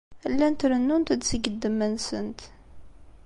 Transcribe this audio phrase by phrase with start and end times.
[0.31, 2.39] Llant rennunt-d seg ddemma-nsent.